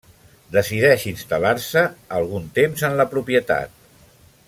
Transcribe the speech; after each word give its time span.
Decideix 0.55 1.03
instal·lar-se 1.11 1.83
algun 2.21 2.49
temps 2.57 2.87
en 2.91 2.97
la 3.03 3.07
propietat. 3.15 3.79